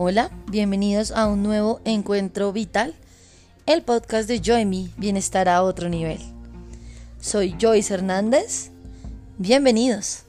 [0.00, 2.94] Hola, bienvenidos a un nuevo encuentro vital,
[3.66, 6.20] el podcast de Joy Bienestar a otro nivel.
[7.20, 8.70] Soy Joyce Hernández,
[9.38, 10.22] bienvenidos.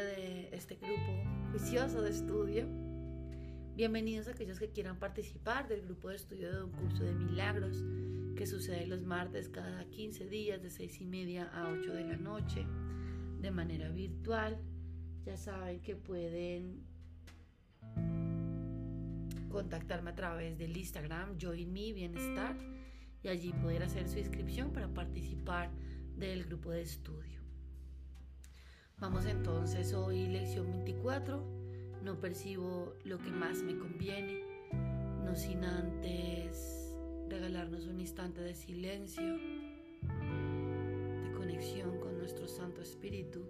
[0.00, 1.12] De este grupo
[1.50, 2.66] juicioso de estudio.
[3.76, 7.84] Bienvenidos a aquellos que quieran participar del grupo de estudio de un curso de milagros
[8.34, 12.16] que sucede los martes cada 15 días de 6 y media a 8 de la
[12.16, 12.66] noche
[13.40, 14.58] de manera virtual.
[15.26, 16.82] Ya saben que pueden
[19.50, 22.56] contactarme a través del Instagram Join Me Bienestar
[23.22, 25.70] y allí poder hacer su inscripción para participar
[26.16, 27.39] del grupo de estudio.
[29.00, 31.42] Vamos entonces hoy, lección 24.
[32.02, 34.44] No percibo lo que más me conviene,
[35.24, 36.94] no sin antes
[37.26, 39.38] regalarnos un instante de silencio,
[41.22, 43.42] de conexión con nuestro Santo Espíritu.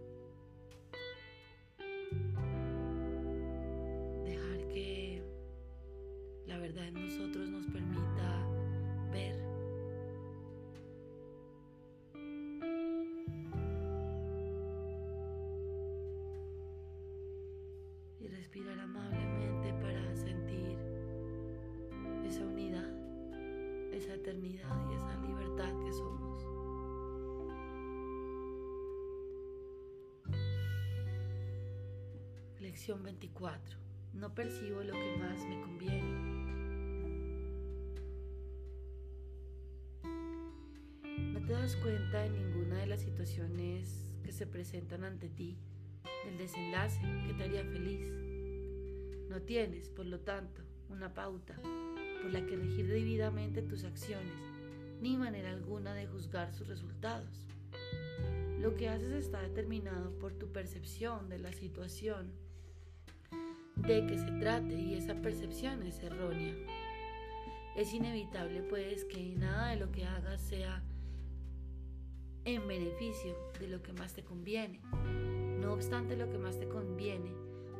[32.81, 33.77] Lección 24.
[34.15, 36.03] No percibo lo que más me conviene.
[41.35, 45.59] No te das cuenta en ninguna de las situaciones que se presentan ante ti
[46.25, 48.11] del desenlace que te haría feliz.
[49.29, 54.41] No tienes, por lo tanto, una pauta por la que regir debidamente tus acciones,
[55.03, 57.47] ni manera alguna de juzgar sus resultados.
[58.59, 62.33] Lo que haces está determinado por tu percepción de la situación
[63.87, 66.55] de que se trate y esa percepción es errónea.
[67.77, 70.83] Es inevitable pues que nada de lo que hagas sea
[72.45, 74.81] en beneficio de lo que más te conviene.
[75.61, 77.33] No obstante, lo que más te conviene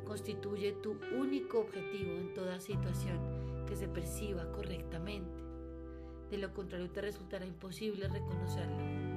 [0.05, 5.41] constituye tu único objetivo en toda situación que se perciba correctamente.
[6.29, 9.11] De lo contrario te resultará imposible reconocerlo.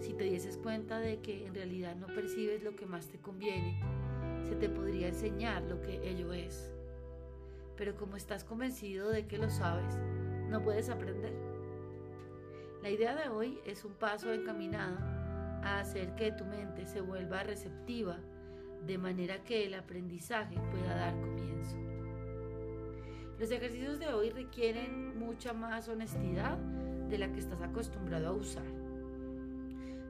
[0.00, 3.80] Si te dieses cuenta de que en realidad no percibes lo que más te conviene,
[4.48, 6.72] se te podría enseñar lo que ello es.
[7.76, 9.98] Pero como estás convencido de que lo sabes,
[10.48, 11.32] no puedes aprender.
[12.82, 14.98] La idea de hoy es un paso encaminado
[15.62, 18.18] a hacer que tu mente se vuelva receptiva
[18.86, 21.76] de manera que el aprendizaje pueda dar comienzo.
[23.38, 26.58] Los ejercicios de hoy requieren mucha más honestidad
[27.08, 28.66] de la que estás acostumbrado a usar.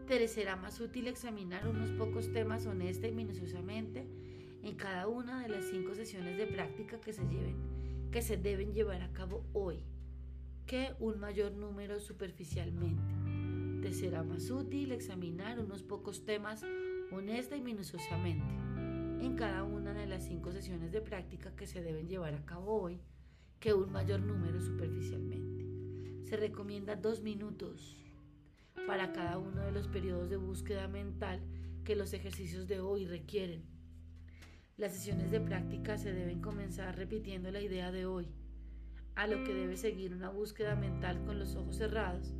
[0.07, 4.07] Te será más útil examinar unos pocos temas honesta y minuciosamente
[4.65, 7.57] en cada una de las cinco sesiones de práctica que se lleven,
[8.11, 9.85] que se deben llevar a cabo hoy,
[10.65, 13.03] que un mayor número superficialmente.
[13.83, 16.65] Te será más útil examinar unos pocos temas
[17.13, 18.55] honesta y minuciosamente
[19.21, 22.81] en cada una de las cinco sesiones de práctica que se deben llevar a cabo
[22.81, 23.01] hoy
[23.61, 25.67] que un mayor número superficialmente.
[26.25, 27.97] Se recomienda dos minutos
[28.87, 31.41] para cada uno de los periodos de búsqueda mental
[31.85, 33.74] que los ejercicios de hoy requieren.
[34.77, 38.27] Las sesiones de práctica se deben comenzar repitiendo la idea de hoy,
[39.15, 42.35] a lo que debe seguir una búsqueda mental con los ojos cerrados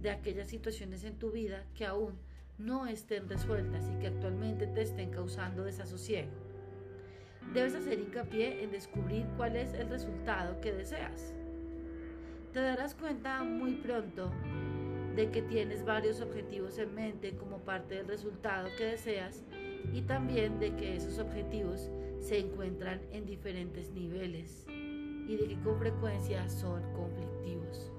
[0.00, 2.20] de aquellas situaciones en tu vida que aún
[2.56, 6.30] no estén resueltas y que actualmente te estén causando desasosiego.
[7.52, 11.34] Debes hacer hincapié en descubrir cuál es el resultado que deseas.
[12.52, 14.30] Te darás cuenta muy pronto
[15.16, 19.42] de que tienes varios objetivos en mente como parte del resultado que deseas
[19.92, 21.90] y también de que esos objetivos
[22.20, 27.90] se encuentran en diferentes niveles y de que con frecuencia son conflictivos.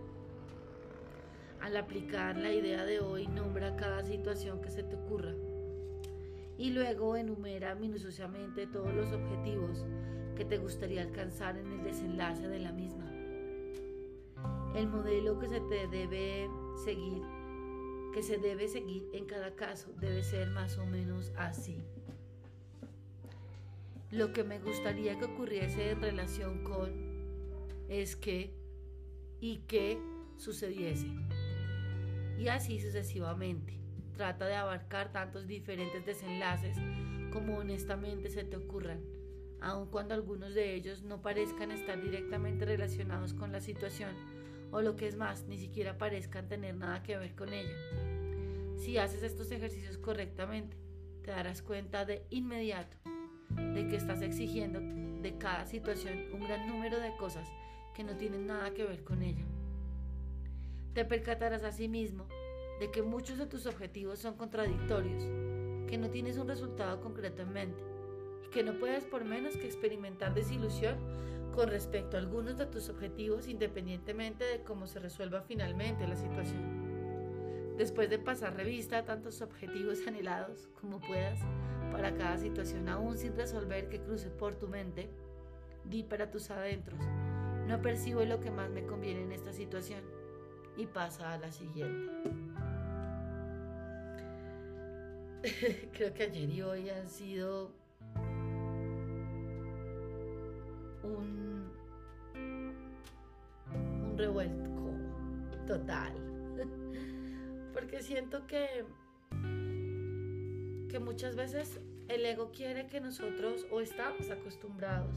[1.61, 5.33] Al aplicar la idea de hoy, nombra cada situación que se te ocurra
[6.57, 9.85] y luego enumera minuciosamente todos los objetivos
[10.35, 13.11] que te gustaría alcanzar en el desenlace de la misma.
[14.75, 16.49] El modelo que se te debe
[16.83, 17.21] seguir,
[18.13, 21.83] que se debe seguir en cada caso, debe ser más o menos así.
[24.11, 26.91] Lo que me gustaría que ocurriese en relación con
[27.89, 28.53] es que
[29.41, 29.97] y que
[30.37, 31.07] sucediese
[32.37, 33.79] y así sucesivamente.
[34.15, 36.77] Trata de abarcar tantos diferentes desenlaces
[37.31, 39.01] como honestamente se te ocurran,
[39.59, 44.11] aun cuando algunos de ellos no parezcan estar directamente relacionados con la situación
[44.73, 47.77] o lo que es más, ni siquiera parezcan tener nada que ver con ella.
[48.75, 50.75] Si haces estos ejercicios correctamente,
[51.21, 52.97] te darás cuenta de inmediato
[53.49, 54.79] de que estás exigiendo
[55.21, 57.47] de cada situación un gran número de cosas
[57.93, 59.45] que no tienen nada que ver con ella.
[60.93, 62.25] Te percatarás asimismo
[62.79, 65.23] de que muchos de tus objetivos son contradictorios,
[65.87, 67.83] que no tienes un resultado concreto en mente
[68.43, 70.97] y que no puedes por menos que experimentar desilusión
[71.53, 77.75] con respecto a algunos de tus objetivos independientemente de cómo se resuelva finalmente la situación.
[77.77, 81.39] Después de pasar revista a tantos objetivos anhelados como puedas
[81.91, 85.09] para cada situación aún sin resolver que cruce por tu mente,
[85.85, 86.99] di para tus adentros,
[87.67, 90.01] no percibo lo que más me conviene en esta situación
[90.75, 92.11] y pasa a la siguiente.
[95.93, 97.71] Creo que ayer y hoy han sido
[101.03, 101.42] un,
[104.23, 104.93] revuelco
[105.67, 106.13] total.
[107.73, 108.85] Porque siento que,
[110.89, 115.15] que muchas veces el ego quiere que nosotros, o estamos acostumbrados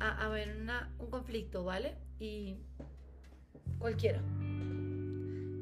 [0.00, 0.56] a, a ver
[0.98, 1.96] un conflicto, ¿vale?
[2.18, 2.56] Y
[3.78, 4.22] cualquiera.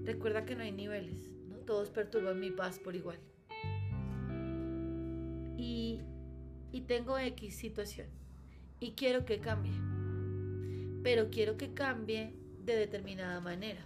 [0.04, 1.56] Recuerda que no hay niveles, ¿no?
[1.58, 3.18] Todos perturban mi paz por igual.
[5.56, 6.00] Y,
[6.70, 8.06] y tengo X situación
[8.78, 9.85] y quiero que cambie.
[11.06, 13.80] Pero quiero que cambie de determinada manera.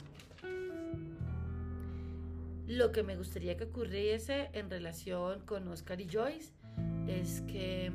[2.67, 6.55] Lo que me gustaría que ocurriese en relación con Oscar y Joyce
[7.07, 7.93] es que...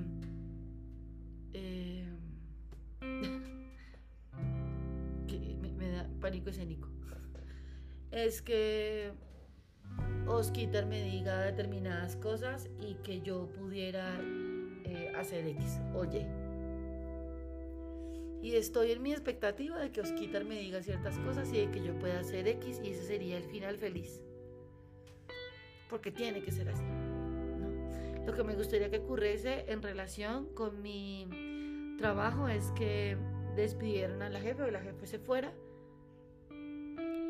[1.53, 2.07] Eh,
[5.75, 6.87] me, da pánico escénico.
[8.11, 9.11] Es que
[10.27, 14.19] Osquitar me diga determinadas cosas y que yo pudiera
[14.83, 16.05] eh, hacer X o
[18.45, 18.55] Y.
[18.55, 21.97] Estoy en mi expectativa de que Osquitar me diga ciertas cosas y de que yo
[21.97, 24.21] pueda hacer X y ese sería el final feliz
[25.89, 26.83] porque tiene que ser así.
[28.25, 31.27] Lo que me gustaría que ocurriese en relación con mi
[31.97, 33.17] trabajo es que
[33.55, 35.53] despidieran a la jefe o la jefe se fuera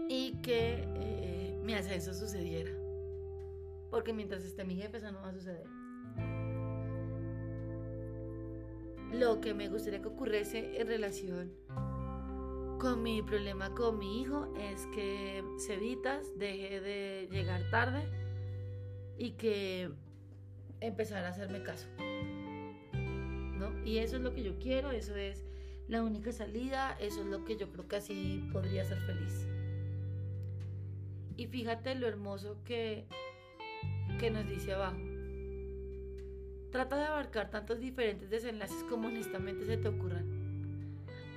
[0.10, 2.72] y que eh, mi ascenso sucediera.
[3.92, 5.68] Porque mientras esté mi jefe eso no va a suceder.
[9.20, 11.54] Lo que me gustaría que ocurriese en relación
[12.80, 18.04] con mi problema con mi hijo es que Cevitas deje de llegar tarde
[19.18, 19.90] y que
[20.82, 21.88] empezar a hacerme caso.
[23.58, 23.72] ¿No?
[23.86, 25.46] Y eso es lo que yo quiero, eso es
[25.88, 29.48] la única salida, eso es lo que yo creo que así podría ser feliz.
[31.38, 33.06] Y fíjate lo hermoso que,
[34.20, 35.15] que nos dice abajo.
[36.76, 40.26] Trata de abarcar tantos diferentes desenlaces como honestamente se te ocurran,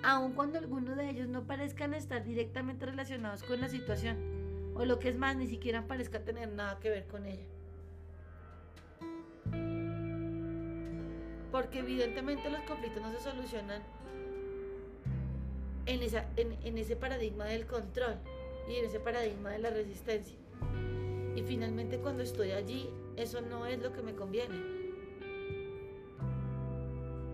[0.03, 4.99] aun cuando algunos de ellos no parezcan estar directamente relacionados con la situación, o lo
[4.99, 7.45] que es más, ni siquiera parezca tener nada que ver con ella.
[11.53, 13.81] Porque evidentemente los conflictos no se solucionan
[15.87, 18.17] en, esa, en, ese paradigma del control
[18.69, 20.37] y en ese paradigma de la resistencia.
[21.37, 24.78] Y finalmente cuando estoy allí, eso no es lo que me conviene.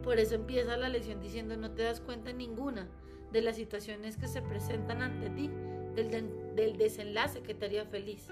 [0.04, 2.86] Por eso empieza la lección diciendo no te das cuenta ninguna
[3.32, 5.50] de las situaciones que se presentan ante ti,
[5.94, 8.28] del, del desenlace que te haría feliz.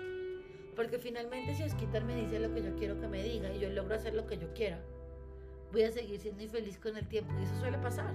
[0.76, 3.70] Porque finalmente si Osquitar me dice lo que yo quiero que me diga y yo
[3.70, 4.80] logro hacer lo que yo quiera,
[5.72, 7.32] voy a seguir siendo infeliz con el tiempo.
[7.40, 8.12] Y eso suele pasar.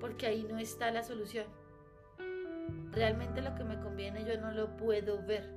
[0.00, 1.46] Porque ahí no está la solución.
[2.92, 5.48] Realmente lo que me conviene yo no lo puedo ver.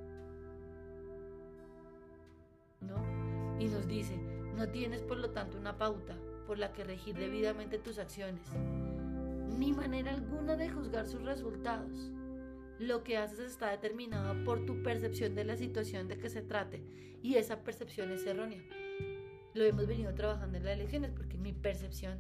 [2.80, 2.98] ¿No?
[3.60, 4.18] Y nos dice,
[4.56, 6.18] no tienes por lo tanto una pauta
[6.48, 8.48] por la que regir debidamente tus acciones,
[9.58, 12.12] ni manera alguna de juzgar sus resultados.
[12.80, 16.84] Lo que haces está determinado por tu percepción de la situación de que se trate
[17.22, 18.64] y esa percepción es errónea
[19.54, 22.20] lo hemos venido trabajando en las elecciones porque mi percepción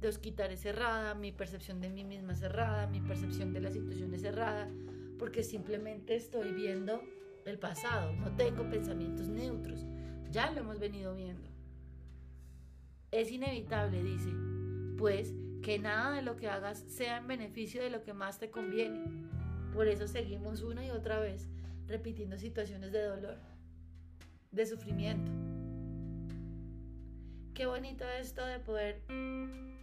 [0.00, 3.70] de Osquitar es cerrada, mi percepción de mí misma es cerrada, mi percepción de la
[3.70, 4.68] situación es cerrada,
[5.18, 7.00] porque simplemente estoy viendo
[7.44, 9.86] el pasado, no tengo pensamientos neutros,
[10.30, 11.51] ya lo hemos venido viendo.
[13.12, 14.30] Es inevitable, dice,
[14.98, 18.50] pues que nada de lo que hagas sea en beneficio de lo que más te
[18.50, 19.04] conviene.
[19.72, 21.48] Por eso seguimos una y otra vez
[21.86, 23.38] repitiendo situaciones de dolor,
[24.50, 25.30] de sufrimiento,
[27.54, 29.02] qué bonito esto de poder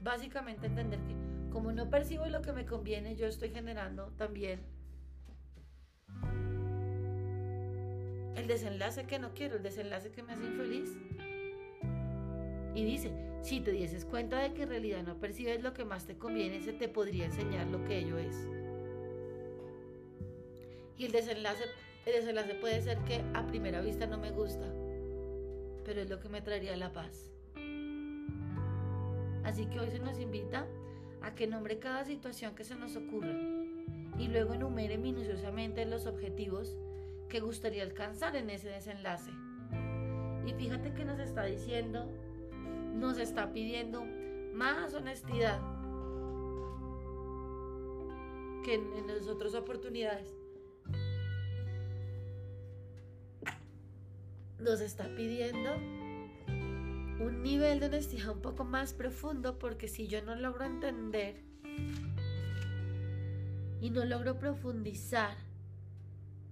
[0.02, 1.16] básicamente entender que
[1.52, 4.60] como no percibo lo que me conviene, yo estoy generando también
[8.36, 10.98] el desenlace que no quiero, el desenlace que me hace infeliz.
[12.80, 16.06] Y dice, si te dieses cuenta de que en realidad no percibes lo que más
[16.06, 18.48] te conviene, se te podría enseñar lo que ello es.
[20.98, 21.66] Y el desenlace,
[22.06, 24.66] el desenlace puede ser que a primera vista no me gusta,
[25.84, 27.30] pero es lo que me traería la paz.
[29.44, 30.66] Así que hoy se nos invita
[31.22, 33.36] a que nombre cada situación que se nos ocurra
[34.18, 36.78] y luego enumere minuciosamente los objetivos
[37.28, 39.32] que gustaría alcanzar en ese desenlace.
[40.48, 42.10] Y fíjate que nos está diciendo,
[42.96, 44.06] nos está pidiendo
[44.54, 45.60] más honestidad
[48.64, 50.36] que en, las otras oportunidades.
[54.60, 55.76] Nos está pidiendo
[57.24, 61.42] un nivel de honestidad un poco más profundo porque si yo no logro entender
[63.82, 65.38] y no logro profundizar,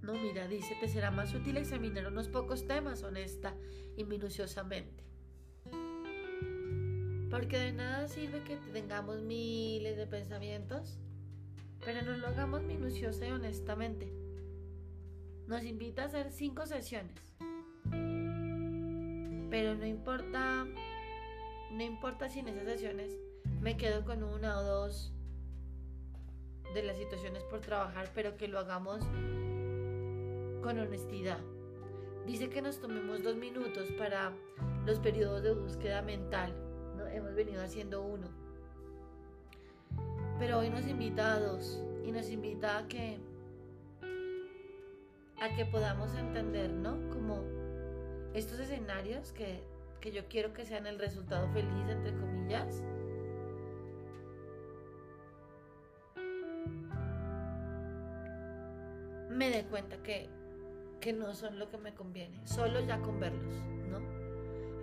[0.01, 3.53] no, mira, dice, te será más útil examinar unos pocos temas honesta
[3.97, 5.03] y minuciosamente.
[7.29, 10.97] Porque de nada sirve que tengamos miles de pensamientos,
[11.83, 14.11] pero no lo hagamos minuciosa y honestamente.
[15.47, 17.27] Nos invita a hacer cinco sesiones
[19.49, 20.65] pero no importa,
[21.71, 23.17] no importa si en esas sesiones
[23.61, 25.13] me quedo con una o dos
[26.73, 29.01] de las situaciones por trabajar, pero que lo hagamos
[30.61, 31.39] con honestidad.
[32.25, 34.33] Dice que nos tomemos dos minutos para
[34.85, 36.53] los periodos de búsqueda mental.
[37.17, 38.27] Hemos venido haciendo uno.
[40.37, 43.17] Pero hoy nos invita a dos y nos invita a que
[45.41, 47.09] a que podamos entender, ¿no?
[47.09, 47.43] Como
[48.35, 49.63] estos escenarios que,
[50.13, 52.83] yo quiero que sean el resultado feliz, entre comillas,
[59.31, 60.29] me dé cuenta que,
[61.01, 63.76] que no son lo que me conviene, solo ya con verlos.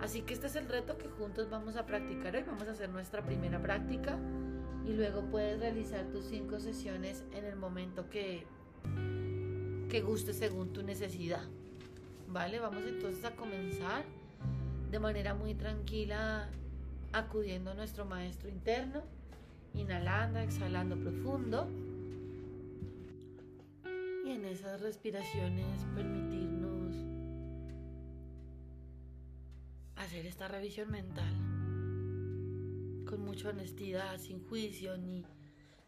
[0.01, 2.43] Así que este es el reto que juntos vamos a practicar hoy.
[2.43, 4.17] Vamos a hacer nuestra primera práctica
[4.85, 8.45] y luego puedes realizar tus cinco sesiones en el momento que,
[9.89, 11.43] que guste según tu necesidad.
[12.27, 12.59] ¿Vale?
[12.59, 14.03] Vamos entonces a comenzar
[14.91, 16.49] de manera muy tranquila
[17.13, 19.03] acudiendo a nuestro maestro interno,
[19.73, 21.67] inhalando, exhalando profundo.
[24.25, 26.54] Y en esas respiraciones permitirnos
[30.15, 31.33] hacer esta revisión mental
[33.05, 35.25] con mucha honestidad, sin juicio ni,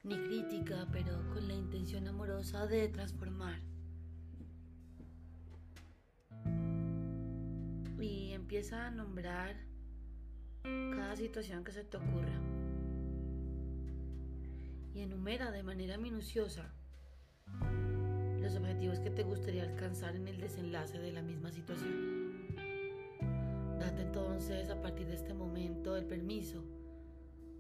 [0.03, 3.61] ni crítica, pero con la intención amorosa de transformar.
[8.33, 9.57] empieza a nombrar
[10.63, 12.39] cada situación que se te ocurra
[14.93, 16.73] y enumera de manera minuciosa
[18.41, 22.26] los objetivos que te gustaría alcanzar en el desenlace de la misma situación.
[23.99, 26.63] Entonces a partir de este momento el permiso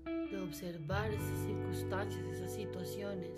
[0.05, 3.31] de observar esas circunstancias, esas situaciones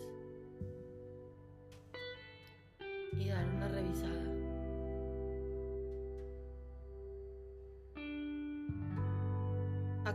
[3.18, 4.30] y dar una revisada.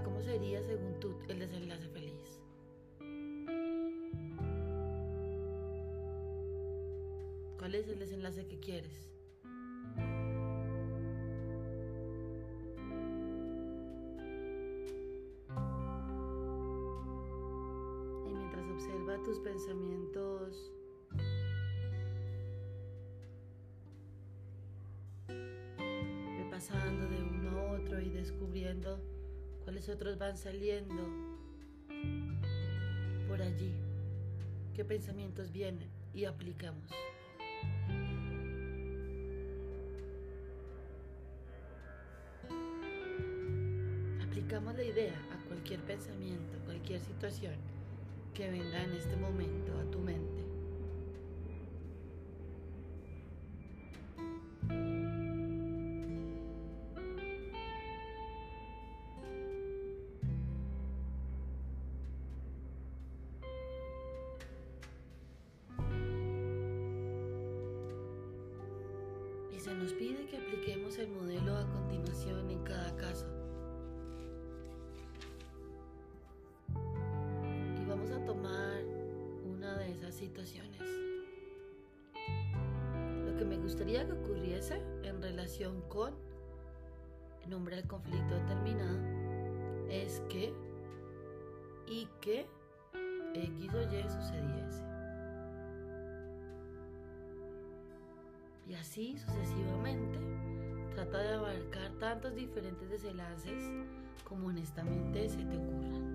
[0.02, 2.40] cómo sería según tú el desenlace feliz.
[7.58, 9.13] ¿Cuál es el desenlace que quieres?
[19.24, 20.70] Tus pensamientos,
[26.50, 29.00] pasando de uno a otro y descubriendo
[29.64, 31.02] cuáles otros van saliendo
[33.26, 33.72] por allí,
[34.74, 36.90] qué pensamientos vienen y aplicamos.
[44.22, 47.73] Aplicamos la idea a cualquier pensamiento, cualquier situación
[48.34, 50.43] que venga en este momento a tu mente.
[80.24, 80.80] Situaciones.
[83.26, 86.14] Lo que me gustaría que ocurriese en relación con
[87.44, 88.98] el nombre del conflicto determinado
[89.90, 90.54] es que
[91.86, 92.46] y que
[93.34, 94.84] X o Y sucediese.
[98.66, 100.18] Y así sucesivamente,
[100.94, 103.62] trata de abarcar tantos diferentes desenlaces
[104.26, 106.13] como honestamente se te ocurran.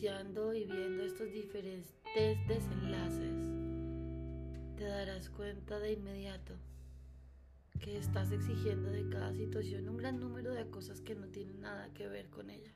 [0.00, 1.94] Y viendo estos diferentes
[2.48, 3.50] desenlaces,
[4.74, 6.54] te darás cuenta de inmediato
[7.78, 11.92] que estás exigiendo de cada situación un gran número de cosas que no tienen nada
[11.92, 12.72] que ver con ella.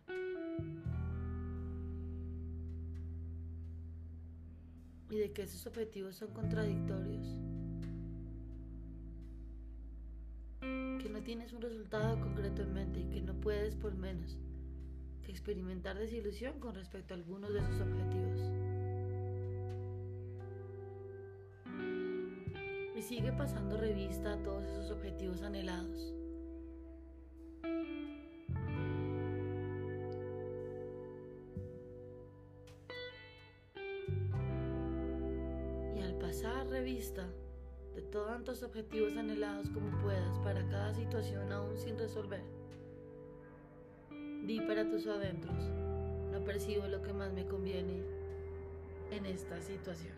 [5.08, 7.26] Y de que esos objetivos son contradictorios.
[10.60, 14.36] Que no tienes un resultado concreto en mente y que no puedes por menos
[15.32, 18.40] experimentar desilusión con respecto a algunos de sus objetivos.
[22.96, 26.14] Y sigue pasando revista a todos esos objetivos anhelados.
[35.96, 37.28] Y al pasar revista
[37.94, 42.42] de tantos objetivos anhelados como puedas para cada situación aún sin resolver,
[44.46, 45.56] Di para tus adentros,
[46.30, 48.02] no percibo lo que más me conviene
[49.10, 50.12] en esta situación.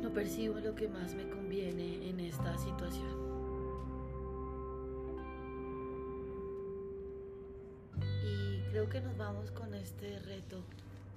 [0.00, 3.14] No percibo lo que más me conviene en esta situación.
[8.24, 10.62] Y creo que nos vamos con este reto,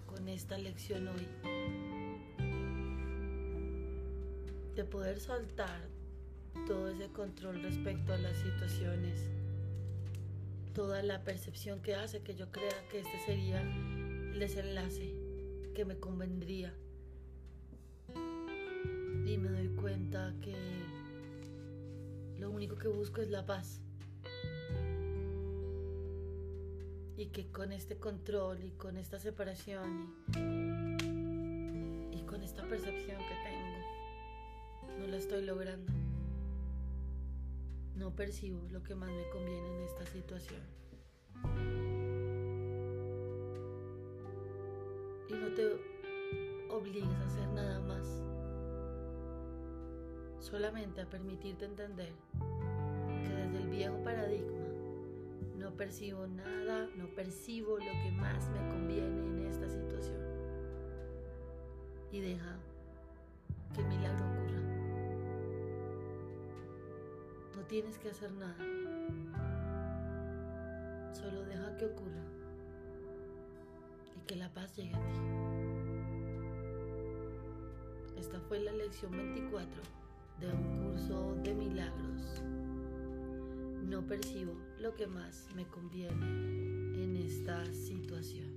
[0.08, 1.26] con esta lección hoy.
[4.76, 5.88] De poder soltar
[6.68, 9.30] todo ese control respecto a las situaciones,
[10.74, 15.14] toda la percepción que hace que yo crea que este sería el desenlace
[15.74, 16.74] que me convendría.
[19.26, 20.56] Y me doy cuenta que
[22.40, 23.82] lo único que busco es la paz.
[27.18, 33.36] Y que con este control y con esta separación y, y con esta percepción que
[33.44, 35.99] tengo, no la estoy logrando
[38.00, 40.62] no percibo lo que más me conviene en esta situación.
[45.28, 45.78] Y no te
[46.70, 48.08] obligues a hacer nada más.
[50.40, 52.14] Solamente a permitirte entender
[53.22, 54.66] que desde el viejo paradigma
[55.58, 60.22] no percibo nada, no percibo lo que más me conviene en esta situación.
[62.14, 62.58] Y deja
[63.76, 64.39] que milagro
[67.70, 68.58] tienes que hacer nada.
[71.14, 72.26] Solo deja que ocurra
[74.18, 75.20] y que la paz llegue a ti.
[78.18, 79.82] Esta fue la lección 24
[80.40, 82.42] de un curso de milagros.
[83.86, 86.26] No percibo lo que más me conviene
[87.04, 88.50] en esta situación.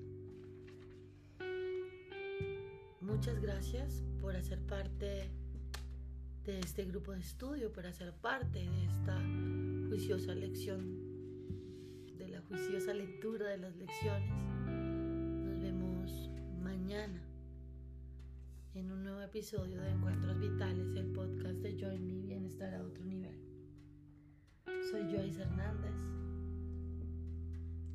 [3.02, 5.30] Muchas gracias por hacer parte
[6.44, 9.16] de este grupo de estudio, para ser parte de esta
[9.88, 10.98] juiciosa lección,
[12.16, 14.30] de la juiciosa lectura de las lecciones.
[15.44, 17.22] Nos vemos mañana
[18.74, 22.82] en un nuevo episodio de Encuentros Vitales, el podcast de Yo en mi bienestar a
[22.82, 23.38] otro nivel.
[24.90, 25.94] Soy Joyce Hernández.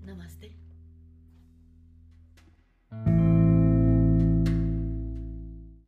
[0.03, 0.66] Namaste.